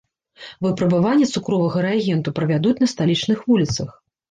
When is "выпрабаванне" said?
0.65-1.27